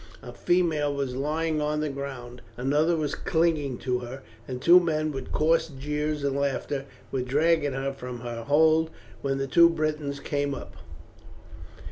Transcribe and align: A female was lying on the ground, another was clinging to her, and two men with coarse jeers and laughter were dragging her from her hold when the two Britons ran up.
A 0.23 0.33
female 0.33 0.91
was 0.91 1.15
lying 1.15 1.61
on 1.61 1.79
the 1.79 1.87
ground, 1.89 2.41
another 2.57 2.95
was 2.95 3.13
clinging 3.13 3.77
to 3.85 3.99
her, 3.99 4.23
and 4.47 4.59
two 4.59 4.79
men 4.79 5.11
with 5.11 5.31
coarse 5.31 5.67
jeers 5.67 6.23
and 6.23 6.35
laughter 6.35 6.85
were 7.11 7.21
dragging 7.21 7.73
her 7.73 7.93
from 7.93 8.21
her 8.21 8.43
hold 8.45 8.89
when 9.21 9.37
the 9.37 9.45
two 9.45 9.69
Britons 9.69 10.19
ran 10.31 10.55
up. 10.55 10.75